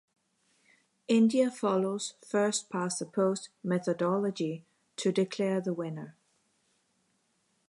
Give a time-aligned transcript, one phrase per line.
[1.07, 6.15] India follows first past the post methodology to declare the winner.